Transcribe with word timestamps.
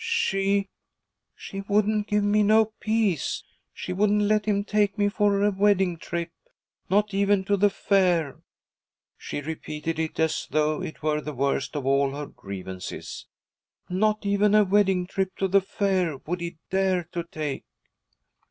'She 0.03 0.67
she 1.35 1.61
wouldn't 1.67 2.07
give 2.07 2.23
me 2.23 2.41
no 2.41 2.73
peace. 2.79 3.43
She 3.71 3.93
wouldn't 3.93 4.23
let 4.23 4.45
him 4.47 4.63
take 4.63 4.97
me 4.97 5.09
for 5.09 5.43
a 5.43 5.51
wedding 5.51 5.95
trip, 5.99 6.31
not 6.89 7.13
even 7.13 7.43
to 7.43 7.55
the 7.55 7.69
Fair.' 7.69 8.41
She 9.15 9.41
repeated 9.41 9.99
it 9.99 10.19
as 10.19 10.47
though 10.49 10.81
it 10.81 11.03
were 11.03 11.21
the 11.21 11.35
worst 11.35 11.75
of 11.75 11.85
all 11.85 12.15
her 12.15 12.25
grievances: 12.25 13.27
'Not 13.89 14.25
even 14.25 14.55
a 14.55 14.63
wedding 14.63 15.05
trip 15.05 15.35
to 15.35 15.47
the 15.47 15.61
Fair 15.61 16.17
would 16.25 16.41
he 16.41 16.57
dare 16.71 17.03
to 17.11 17.23
take.' 17.25 17.65